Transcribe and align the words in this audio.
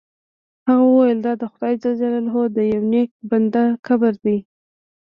هغه 0.67 0.83
وویل 0.89 1.19
دا 1.25 1.33
د 1.41 1.43
خدای 1.51 1.73
جل 1.81 1.93
جلاله 1.99 2.43
د 2.55 2.59
یو 2.73 2.81
نیک 2.91 3.09
بنده 3.29 3.63
قبر 3.87 4.13
دی. 4.25 4.37